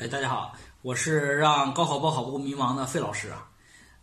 [0.00, 3.48] 哎，大家好，我是让高考报考不迷茫的费老师啊。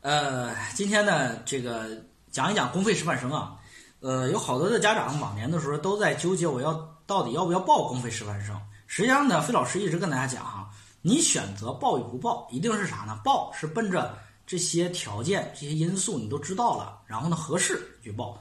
[0.01, 3.55] 呃，今天呢，这个讲一讲公费师范生啊。
[4.01, 6.73] 呃，有好多的家长往年的时候都在纠结，我要
[7.07, 8.59] 到底要不要报公费师范生？
[8.87, 10.69] 实际上呢，费老师一直跟大家讲哈，
[11.01, 13.17] 你选择报与不报，一定是啥呢？
[13.23, 18.37] 报是奔着这些条件、这些因素你都知道了，然后呢合适去报；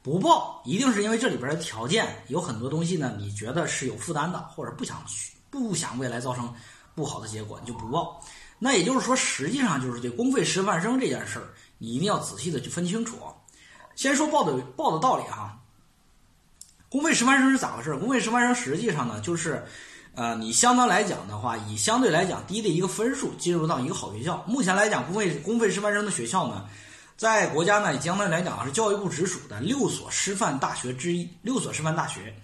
[0.00, 6.50] 不报，一定是因为这里边的条件有很多东西呢，你觉得是有负担的，或者不想去，不想未来造成。
[6.94, 8.20] 不好的结果你就不报，
[8.58, 11.48] 那也就是说，实际上就是对公费师范生这件事儿，
[11.78, 13.34] 你一定要仔细的去分清楚啊。
[13.96, 15.58] 先说报的报的道理哈，
[16.88, 17.94] 公费师范生是咋回事？
[17.96, 19.64] 公费师范生实际上呢，就是，
[20.14, 24.44] 呃，你相当来讲的话，以相对来讲低的一个分数进入到一个好学校。
[24.46, 26.68] 目前来讲，公费公费师范生的学校呢，
[27.16, 32.34] 在国家呢相对来讲是教育部直属的六所师范大学之一，六所师范大学，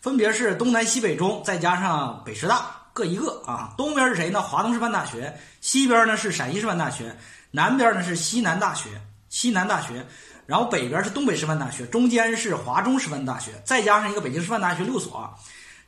[0.00, 2.76] 分别是东南西北中，再加上北师大。
[3.00, 4.42] 各一个啊，东边是谁呢？
[4.42, 7.16] 华东师范大学，西边呢是陕西师范大学，
[7.50, 8.90] 南边呢是西南大学，
[9.30, 10.06] 西南大学，
[10.44, 15.34] 然后北边是东北师范大学，中间是华中师范大学，再加上一个北京师范大学六所，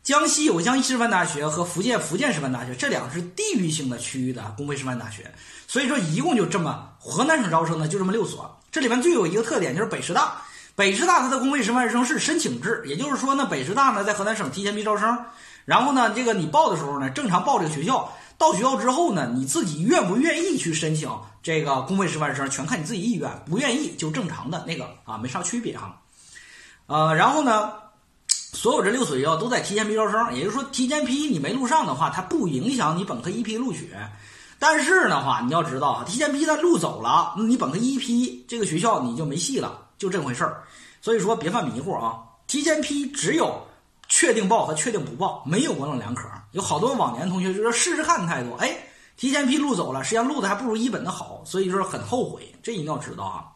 [0.02, 5.30] 江西有江西师范大学和福建福建师范大学，这两个是地域性的区域的公费师范大学，
[5.68, 10.40] 所以说一共就这么河南省招生呢就这么六所，这里面最有一个特点就是北师大，
[10.74, 15.22] 北师大它的公费师范生是申请制，也就是说呢北师大呢在河南省提前批招生。
[15.64, 21.08] 然后呢，这个你报的时候呢，正常报这个学校，到学校之后呢，你自己愿不愿意去申请
[21.40, 26.00] 这个公费师范生，全看你自己意愿，不愿意就正常的那个啊，没啥区别哈。
[26.86, 27.72] 呃，然后呢，
[28.28, 33.88] 所有这六所学校都在提前批招生，也就是说提前批你没录上的话，它不影响你本科一批录取。
[34.58, 40.64] 但是的话，你要知道啊，提前批它录走了，那你本科一批这个学校你就没戏了，就这回事儿。
[41.00, 42.18] 所以说别犯迷糊啊，
[42.48, 43.64] 提前批只有。
[44.14, 48.76] 确定报和确定不报没有模棱两可，有好多往年同学就说试试看的态度，哎，
[49.16, 53.48] 提前批录走了，实际上录的还不如一本的好，所以说很后悔，这一定要知道啊。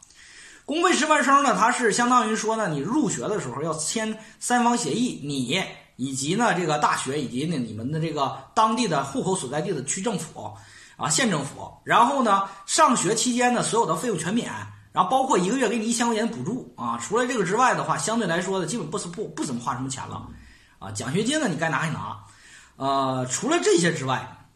[0.64, 5.62] 公费师范生呢，他是相当于说呢，你入学的时候要签三方协议，你
[5.96, 10.50] 以及呢这个大学以及呢你们的这个当地的户口所在地的区政府
[10.96, 14.50] 啊县政府，然后呢上学期间呢所有的费用全免。
[14.92, 20.26] 然后包括一个月给你一千块钱补助啊，除了这个之外的话，相对来说的基本不不不怎么花什么钱了，
[20.86, 22.16] 啊，奖学金呢你该拿还拿，
[22.76, 24.46] 呃，除了这些之外，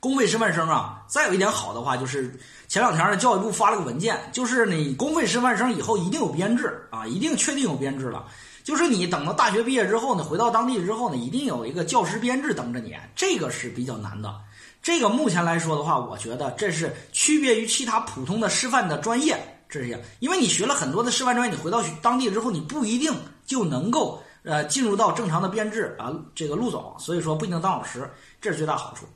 [0.00, 8.24] 公费师范生啊，再有一点好的话就是前两天呢教育部发了个文件，就是你公费师范生以后一定有编制啊，一定确定有编制了，
[8.64, 14.34] 就是你等到大学毕业之后呢，回到当地之后呢，一定有一个教师编制等着你，这个是比较难的。
[14.82, 19.36] 这个目前来说的话，我觉得这是区别于其他普通的师范的专业，
[19.68, 23.12] 这是因为你学了很多的师范专业，你回到当地之后，你不一定
[23.44, 29.06] 就能够呃进入到正常的编制啊这个路走，所以说不一定当老师，这是最大好处。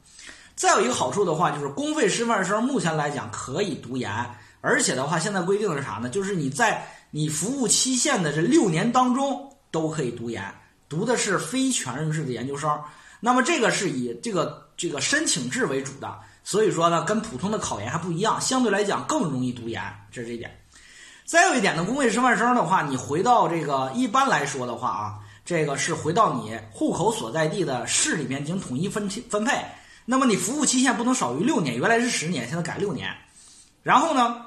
[0.55, 4.11] 再有一个好处的话，就是公费师范生目前来讲可以读研，
[4.61, 6.09] 而且的话现在规定的是啥呢？
[6.09, 10.43] 就是你在你服务期限的这六年当中都可以读研，
[10.89, 12.81] 读的是非全日制的研究生。
[13.21, 19.83] 那么这个是以这个这个申请制为主的，所以说呢，跟普通的考研还不一样，相对来讲更容易读研，
[20.13, 20.57] 这是这一点。
[21.25, 29.65] 再有一点呢，公费师范生的话，你回到这个一般来说的话啊，这个是回到你户口所在地的市里面进行统一分分配。
[30.05, 33.09] 那么你服务期限不能少于六年，原来是十年，现在改六年。
[33.83, 34.47] 然后呢，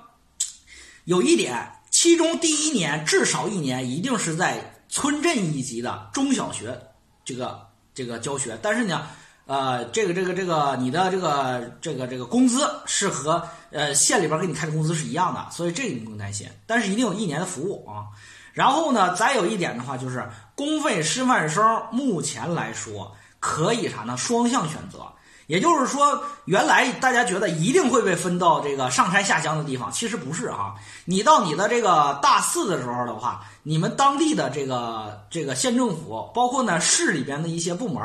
[1.06, 6.80] 有一点，其中第一年至少一年一定是在村镇一级的中小学
[7.26, 7.66] 这个。
[7.98, 9.08] 这个教学，但是呢，
[9.48, 13.42] 呃，这个这个这个，你的这个这个这个工资是和
[13.72, 16.48] 呃县里边给你开的工资是一样的，所以这个你不用担心。
[16.66, 18.12] 但是一定有一年的服务啊。
[18.54, 24.18] 然后呢，再有一点的话，就是公费师范生目前来说可以啥呢？
[24.18, 25.14] 双向选择。
[25.48, 30.76] 也就是说，原来大家觉得一定会被分到这个上山下乡的地方，其实不是哈。
[31.06, 38.04] 你到你的这个大四的时候的话，你们当地的这个这个县政府，包括呢市里边的一些部门，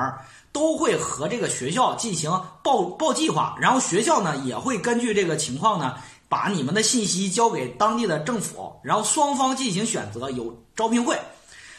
[0.53, 2.31] 都会和这个学校进行
[2.63, 5.97] 报报计划，然后学校呢也会根据这个情况呢，
[6.29, 11.19] 把你们的信息交给当地的政府，然后双方进行选择，有招聘会。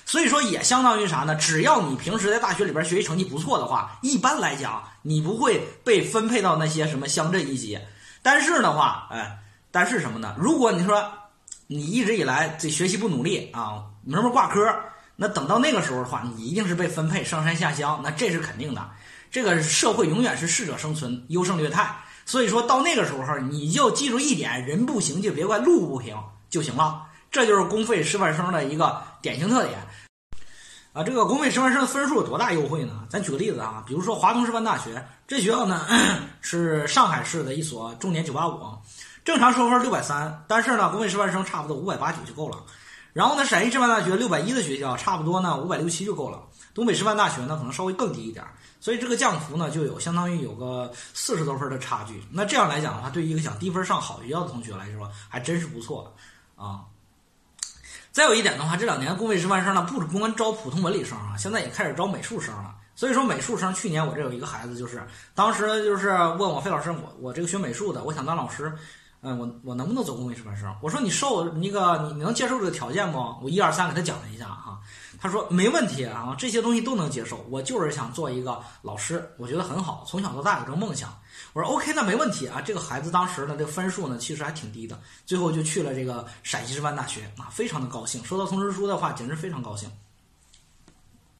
[0.05, 1.35] 所以说也相当于啥呢？
[1.35, 7.79] 只要你平时在大学里边学习成绩不错的话，一般来讲你不会被分配到那些什么乡镇一级。
[8.21, 9.39] 但是的话，哎，
[9.71, 10.35] 但是什么呢？
[10.37, 11.11] 如果你说
[11.67, 14.67] 你一直以来这学习不努力啊，门门挂科，
[15.15, 18.89] 那等到那个时候的话，你一定是被分配上山下乡，那这是肯定的。
[19.31, 21.97] 这个社会永远是适者生存，优胜劣汰。
[22.25, 26.15] 所以说到那个时候，你就记住一点：人不行就别怪路不平
[26.49, 27.03] 就行了。
[27.33, 29.79] 这就是公费师范生的一个典型特点。
[30.93, 33.07] 啊，这个公费师范生的分数有多大优惠呢？
[33.09, 35.87] 咱举个例子啊，比如说华东师范大学，这学校呢
[36.41, 38.77] 是上海市的一所重点985，
[39.25, 42.63] 正常收分六百三，但是呢，公费师范生差不多五百八九就够了。
[43.13, 46.39] 然后呢，陕西师范大学六百一的学校，差不多呢五百六七就够了。
[46.75, 48.45] 东北师范大学呢，可能稍微更低一点，
[48.79, 52.23] 所以这个降幅呢，就有相当于有个四十多分的差距。
[52.29, 56.15] 那这样来讲的话，对于一个想低分上好学校的同学来说，还真是不错
[56.55, 56.81] 啊。
[58.13, 62.75] 再有一点的话，这两年公费师范生呢，不光招普通文理生啊，现在也开始招美术生了。
[62.95, 65.01] 所以说，美术生去年我这有一个孩子，就是
[65.33, 68.71] 当时就是问我费老师，我我这个学美术的，我想当老师。
[69.25, 70.75] 嗯，我我能不能走公费师范生？
[70.81, 73.17] 我说你受那个你你能接受这个条件不？
[73.41, 74.77] 我一二三给他讲了一下哈，
[75.17, 77.43] 他说没问题啊，这些东西都能接受。
[77.49, 81.17] 我就是想做一个老师，我觉得很好，从小到大有这个梦想。
[81.53, 82.59] 我说 OK，那没问题啊。
[82.59, 88.21] 这个孩子当时呢，这个分数呢其实还挺低的，最后就去了这个陕西师范大学啊，非常的高兴。
[88.25, 89.89] 收到通知书的话，简直非常高兴。